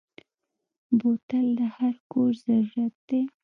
بوتل 0.99 1.47
د 1.59 1.61
هر 1.75 1.93
کور 2.11 2.31
ضرورت 2.45 2.95
دی. 3.09 3.21